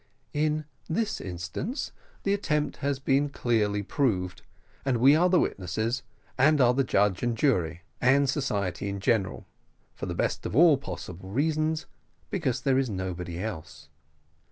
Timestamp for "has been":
2.77-3.29